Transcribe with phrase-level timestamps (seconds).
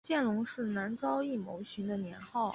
[0.01, 2.49] 见龙是南诏异牟寻的年号。